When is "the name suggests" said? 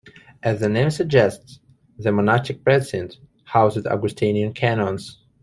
0.59-1.59